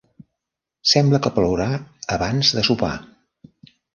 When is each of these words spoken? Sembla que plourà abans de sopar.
Sembla 0.91 1.19
que 1.25 1.31
plourà 1.35 1.67
abans 2.17 2.51
de 2.59 2.65
sopar. 2.71 2.93